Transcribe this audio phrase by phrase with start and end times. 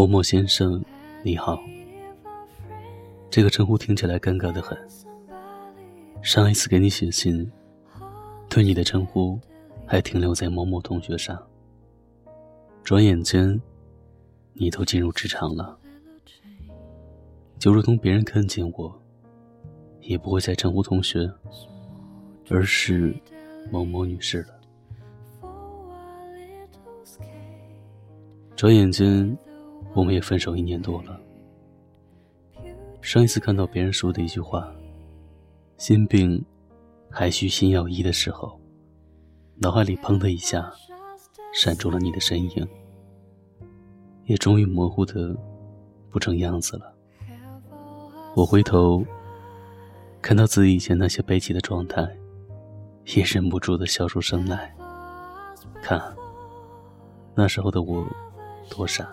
[0.00, 0.82] 某某先生，
[1.22, 1.62] 你好。
[3.28, 4.74] 这个称呼听起来尴尬的很。
[6.22, 7.46] 上一次给你写信，
[8.48, 9.38] 对你的称呼
[9.84, 11.38] 还停留在某某同学上。
[12.82, 13.60] 转眼间，
[14.54, 15.78] 你都进入职场了，
[17.58, 18.98] 就如同别人看见我，
[20.00, 21.30] 也不会再称呼同学，
[22.48, 23.14] 而是
[23.70, 24.58] 某某女士了。
[28.56, 29.36] 转眼间，
[29.94, 31.20] 我们也分手一年多了。
[33.00, 34.72] 上一次看到别人说的一句话
[35.78, 36.44] ：“心病
[37.10, 38.60] 还需心药医”的时候，
[39.56, 40.70] 脑海里砰的一下
[41.52, 42.68] 闪出了你的身影，
[44.26, 45.34] 也终于模糊的
[46.10, 46.94] 不成样子了。
[48.36, 49.04] 我回头
[50.22, 52.08] 看到自己以前那些悲戚的状态，
[53.16, 54.74] 也忍不住的笑出声来。
[55.82, 56.00] 看，
[57.34, 58.06] 那时候的我
[58.68, 59.10] 多傻。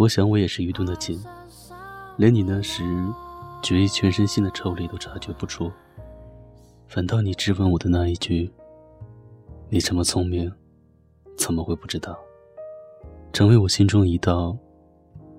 [0.00, 1.22] 我想我也是愚钝的紧，
[2.16, 2.82] 连你那时
[3.62, 5.70] 决意全身心的抽离都察觉不出，
[6.88, 8.50] 反倒你质问我的那一句
[9.68, 10.50] ：“你这么聪明，
[11.36, 12.18] 怎么会不知道？”
[13.30, 14.56] 成为我心中一道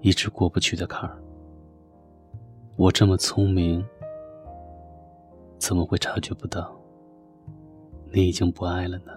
[0.00, 1.16] 一直过不去的坎儿。
[2.74, 3.86] 我这么聪明，
[5.56, 6.76] 怎么会察觉不到？
[8.12, 9.12] 你已经不爱了呢？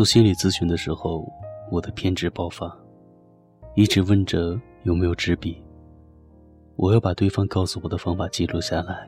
[0.00, 1.30] 做心理咨询的时候，
[1.70, 2.74] 我的偏执爆发，
[3.74, 5.62] 一直问着有没有纸笔。
[6.76, 9.06] 我要把对方告诉我的方法记录下来。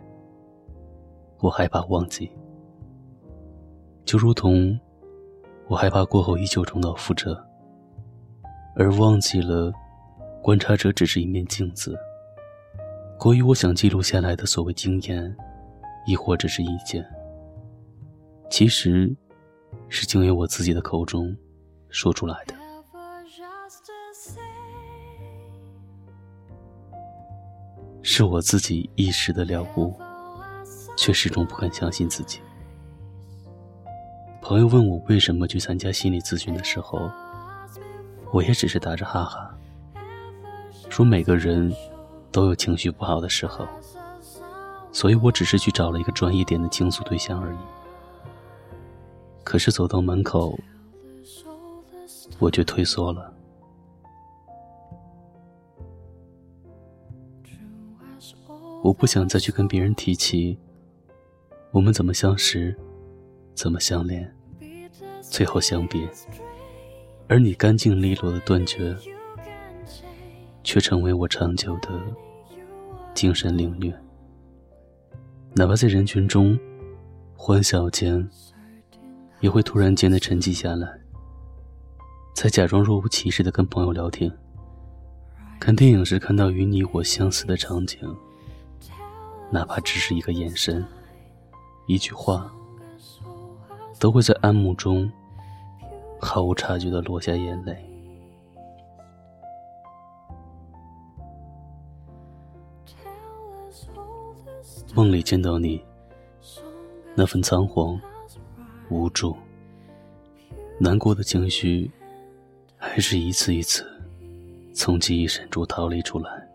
[1.41, 2.31] 我害怕忘记，
[4.05, 4.79] 就如同
[5.67, 7.43] 我害怕过后依旧重蹈覆辙，
[8.77, 9.73] 而忘记了
[10.43, 11.99] 观察者只是一面镜子。
[13.19, 15.35] 关于我想记录下来的所谓经验，
[16.07, 17.03] 亦或者是意见，
[18.51, 19.11] 其实
[19.89, 21.37] 是经由我自己的口中
[21.91, 22.55] 说出来的。
[28.03, 29.95] 是我自己一时的了悟，
[30.97, 32.41] 却始终不肯相信自己。
[34.41, 37.09] 朋友问我为什么去参加心理咨询的时候，
[38.33, 39.57] 我也只是打着哈哈，
[40.91, 41.73] 说每个人
[42.33, 43.67] 都有情绪不好的时候，
[44.91, 47.59] 所以我只是去找了一个专业点的倾诉对象而已。
[49.45, 50.59] 可是走到门口，
[52.39, 53.33] 我却退缩了。
[58.83, 60.59] 我不想再去跟别人提起
[61.71, 62.77] 我们怎么相识，
[63.55, 64.35] 怎么相恋，
[65.21, 66.09] 最后相别，
[67.29, 68.97] 而你干净利落的断绝，
[70.65, 71.89] 却成为我长久的
[73.15, 73.97] 精神凌虐。
[75.55, 76.59] 哪怕在人群中
[77.37, 78.29] 欢笑间，
[79.43, 80.89] 也会突然间的沉寂下来，
[82.35, 84.33] 才假装若无其事的跟朋友聊天。
[85.59, 87.99] 看电影时看到与你我相似的场景，
[89.51, 90.85] 哪怕只是一个眼神、
[91.87, 92.51] 一句话，
[93.99, 95.11] 都会在暗幕中
[96.21, 97.77] 毫无察觉的落下眼泪。
[104.95, 105.85] 梦里见到你，
[107.17, 108.01] 那份仓皇、
[108.93, 109.35] 无助、
[110.79, 111.91] 难过的情绪，
[112.77, 113.91] 还是一次一次
[114.75, 116.47] 从记忆深处逃离出来。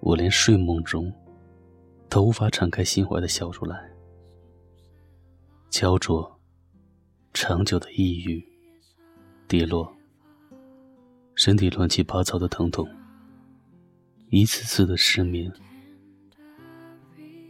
[0.00, 1.10] 我连睡梦中
[2.10, 3.90] 都无法敞开心怀的笑出来。
[5.70, 6.38] 焦灼、
[7.32, 8.44] 长久的抑郁、
[9.48, 9.90] 跌落，
[11.34, 12.86] 身体乱七八糟的疼痛，
[14.28, 15.50] 一次次的失眠，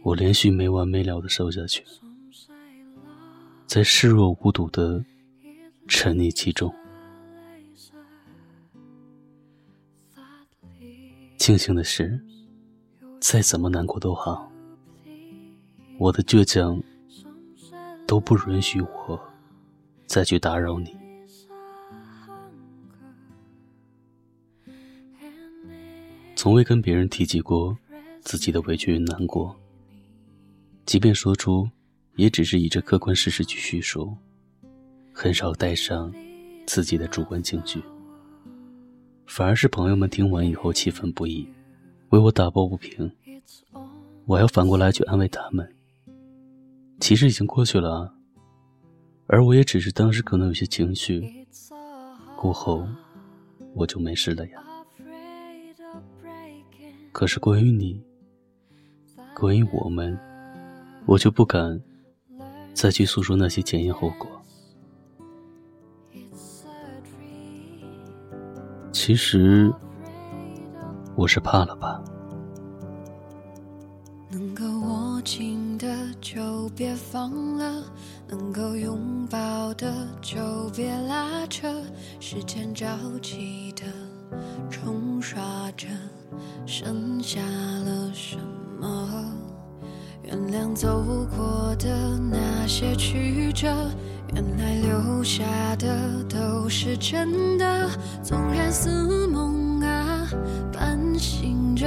[0.03, 1.83] 我连续没完没了的瘦下去，
[3.73, 5.01] 在视若无睹的
[5.87, 6.75] 沉溺其中。
[11.37, 12.21] 庆幸的是，
[13.21, 14.51] 再怎么难过都好，
[15.97, 16.83] 我的倔强
[18.05, 19.17] 都不允许我
[20.05, 20.93] 再去打扰你。
[26.35, 27.77] 从未跟别人提及过
[28.19, 29.55] 自己的委屈与难过，
[30.85, 31.69] 即便说出，
[32.15, 34.15] 也只是以这客观事实去叙述，
[35.13, 36.13] 很少带上
[36.65, 37.81] 自己的主观情绪。
[39.25, 41.47] 反而是朋友们听完以后气愤不已，
[42.09, 43.09] 为我打抱不平，
[44.25, 45.73] 我要反过来去安慰他们。
[46.99, 48.13] 其实已经过去了，
[49.27, 51.47] 而我也只是当时可能有些情绪，
[52.35, 52.85] 过后
[53.73, 54.61] 我就没事了呀。
[57.13, 58.01] 可是关于你，
[59.33, 60.17] 关于我们，
[61.05, 61.81] 我就不敢
[62.73, 64.27] 再去诉说那些前因后果。
[68.91, 69.73] 其实
[71.15, 72.01] 我是怕了吧。
[74.29, 75.87] 能够握紧的
[76.21, 77.83] 就别放了，
[78.27, 80.39] 能够拥抱的就
[80.75, 81.67] 别拉扯，
[82.19, 82.87] 时间着
[83.21, 83.83] 急的
[84.69, 85.87] 冲刷着。
[86.65, 88.37] 剩下了什
[88.79, 89.25] 么？
[90.31, 91.03] 原谅走
[91.35, 93.67] 过的那些曲折，
[94.33, 95.43] 原来留下
[95.77, 97.89] 的都是真的。
[98.23, 100.25] 纵然似梦啊，
[100.71, 101.85] 半醒着，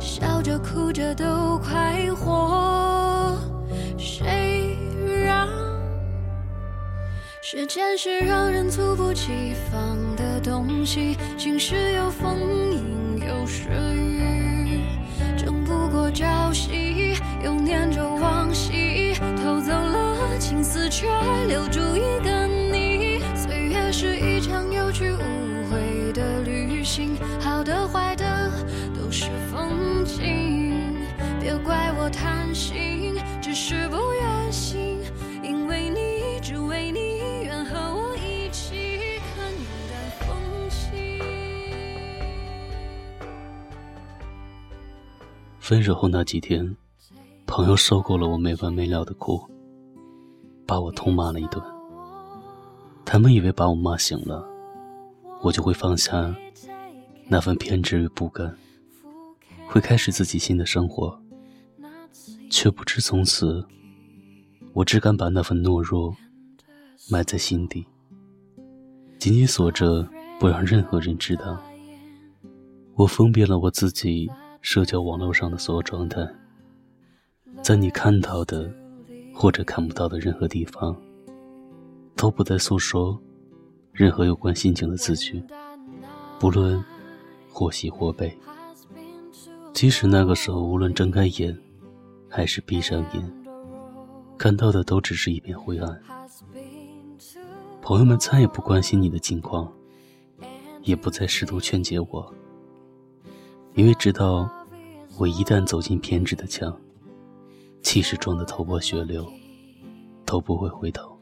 [0.00, 3.38] 笑着哭着都快活。
[3.96, 4.76] 谁
[5.24, 5.46] 让
[7.40, 11.16] 时间是让人猝不及防的东西？
[11.38, 12.36] 晴时有风
[12.72, 14.80] 阴有时雨，
[15.36, 17.09] 争不过朝夕，
[17.42, 21.06] 又念着往昔，偷走了青丝，却
[21.48, 23.20] 留住一个你。
[23.34, 28.50] 岁月是一场有去无回的旅行，好的坏的
[28.94, 30.74] 都是风景，
[31.40, 34.98] 别怪我贪心，只是不愿醒，
[35.42, 39.96] 因为你，只为你，愿和我一起看云淡
[40.28, 40.28] 风
[40.68, 41.18] 轻。
[45.58, 46.76] 分手后那几天，
[47.60, 49.38] 朋友受够了我没完没了的哭，
[50.66, 51.62] 把我痛骂了一顿。
[53.04, 54.42] 他们以为把我骂醒了，
[55.42, 56.34] 我就会放下
[57.28, 58.56] 那份偏执与不甘，
[59.66, 61.20] 会开始自己新的生活。
[62.48, 63.62] 却不知从此，
[64.72, 66.16] 我只敢把那份懦弱
[67.10, 67.86] 埋在心底，
[69.18, 70.08] 紧紧锁着，
[70.38, 71.60] 不让任何人知道。
[72.94, 74.30] 我封闭了我自己
[74.62, 76.26] 社交网络上的所有状态，
[77.62, 78.72] 在你看到的
[79.34, 80.96] 或者看不到的任何地方，
[82.16, 83.18] 都不再诉说
[83.92, 85.42] 任何有关心情的字句，
[86.38, 86.82] 不论
[87.50, 88.36] 或喜或悲。
[89.72, 91.56] 即使那个时候，无论睁开眼
[92.28, 93.32] 还是闭上眼，
[94.36, 96.00] 看到的都只是一片灰暗。
[97.82, 99.72] 朋友们再也不关心你的近况，
[100.82, 102.34] 也不再试图劝解我。
[103.74, 104.50] 因为知道，
[105.18, 106.76] 我一旦走进偏执的墙，
[107.82, 109.30] 即使撞得头破血流，
[110.24, 111.18] 都不会回头，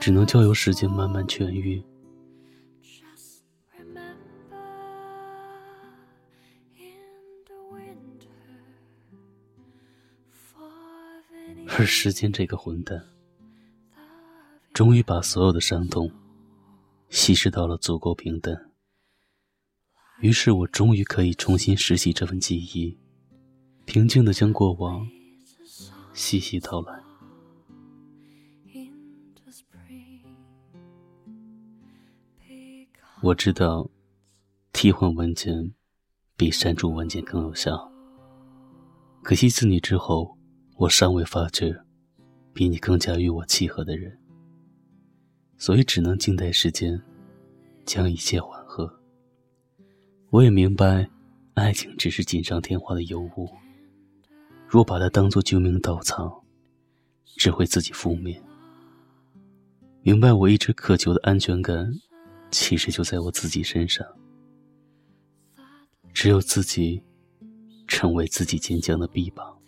[0.00, 1.82] 只能交由时间慢慢痊愈。
[11.74, 13.02] 而时间这个混蛋，
[14.74, 16.10] 终于把所有的伤痛
[17.08, 18.70] 稀释到了足够平淡。
[20.20, 22.96] 于是我终于可以重新拾起这份记忆，
[23.86, 25.08] 平静的将过往
[26.12, 27.02] 细细道来。
[33.22, 33.88] 我知道，
[34.72, 35.72] 替换文件
[36.36, 37.88] 比删除文件更有效。
[39.22, 40.36] 可惜自你之后，
[40.76, 41.72] 我尚未发觉
[42.52, 44.18] 比你更加与我契合的人，
[45.56, 47.00] 所以只能静待时间，
[47.84, 48.92] 将一切缓和。
[50.30, 51.08] 我也明白，
[51.54, 53.48] 爱情只是锦上添花的尤物，
[54.72, 56.42] 若把它当作救命稻草，
[57.36, 58.42] 只会自己覆灭。
[60.00, 61.92] 明白我一直渴求的安全感，
[62.50, 64.02] 其实就在我自己身上。
[66.14, 67.02] 只有自己
[67.86, 69.58] 成为自己坚强的臂膀，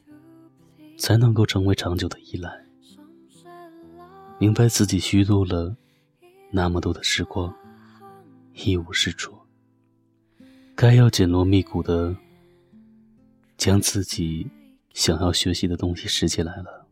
[0.96, 2.50] 才能够成为长久的依赖。
[4.38, 5.76] 明白自己虚度了
[6.50, 7.54] 那么多的时光，
[8.54, 9.36] 一无是处。
[10.74, 12.16] 该要紧锣密鼓的
[13.58, 14.50] 将自己
[14.94, 16.86] 想要学习的东西拾起来了，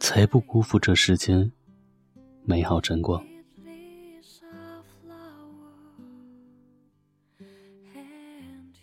[0.00, 1.50] 才不辜负这世间
[2.44, 3.24] 美好晨光。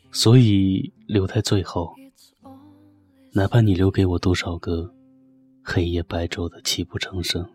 [0.10, 1.94] 所以留在最后，
[3.34, 4.94] 哪怕你留给我多少个
[5.62, 7.46] 黑夜白昼的泣不成声，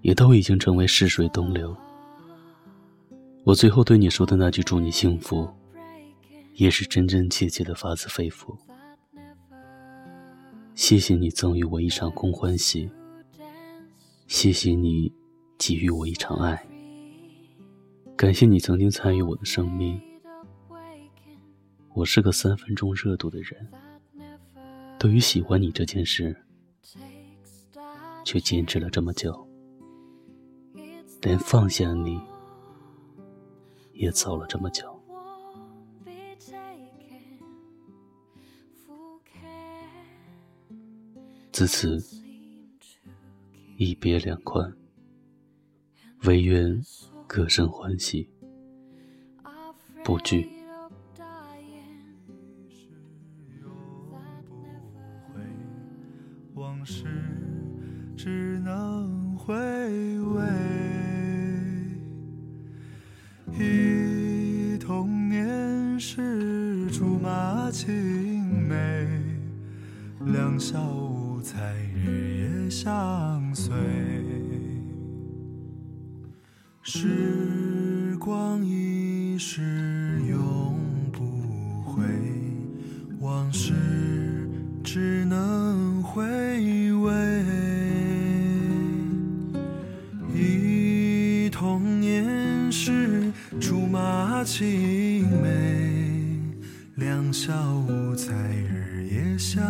[0.00, 1.76] 也都已经成为逝水东流。
[3.44, 5.48] 我最后对你说的那句“祝你幸福”，
[6.54, 8.56] 也是真真切切的发自肺腑。
[10.74, 12.90] 谢谢你赠予我一场空欢喜，
[14.26, 15.12] 谢谢你
[15.58, 16.66] 给予我一场爱，
[18.16, 20.00] 感谢你曾经参与我的生命。
[21.94, 23.68] 我是个三分钟热度的人，
[24.98, 26.34] 对于喜欢你这件事，
[28.24, 29.46] 却坚持了这么久，
[31.20, 32.18] 连放下你
[33.92, 34.91] 也走了这么久。
[41.62, 41.96] 自此
[43.76, 44.74] 一别两宽，
[46.24, 46.82] 唯愿
[47.28, 48.28] 各生欢喜，
[50.04, 50.50] 不惧。
[56.54, 57.04] 往事
[58.16, 60.42] 只能回味，
[63.52, 69.06] 忆童年时竹马青梅，
[70.26, 71.11] 两小
[71.42, 73.74] 在日夜相随。
[76.82, 80.78] 时光一逝永
[81.10, 82.04] 不回，
[83.18, 83.72] 往事
[84.84, 86.22] 只能回
[86.92, 87.44] 味。
[90.32, 96.40] 忆童年时竹马青梅，
[96.94, 97.52] 两小
[97.88, 99.64] 无猜日夜相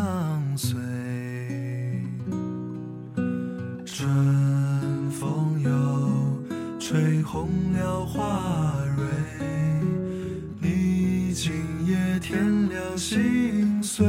[7.42, 9.02] 红了花蕊，
[10.60, 11.52] 你今
[11.84, 14.06] 夜添了心碎，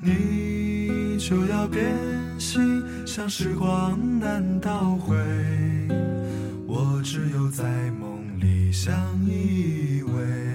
[0.00, 1.94] 你就要变
[2.38, 5.14] 心，像时光难倒回，
[6.66, 7.62] 我只有在
[8.00, 8.94] 梦里相
[9.26, 10.45] 依偎。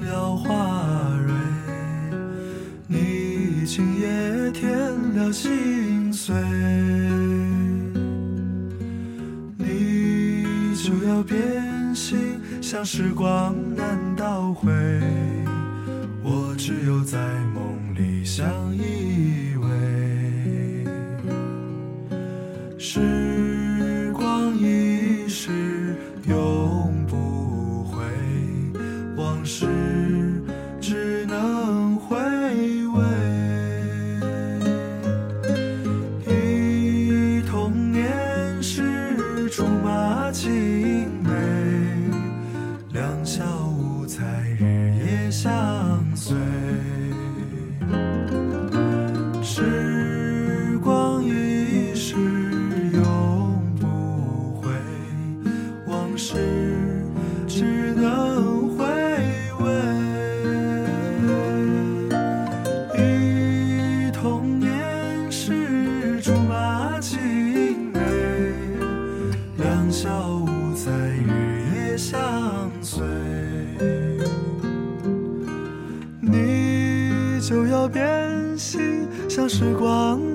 [0.00, 1.32] 了花蕊，
[2.86, 4.70] 你今夜添
[5.14, 6.34] 了心碎，
[9.56, 14.70] 你就要变心，像时光难倒回，
[16.22, 17.18] 我只有在
[17.54, 19.47] 梦里相依。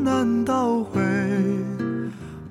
[0.01, 1.01] 难道会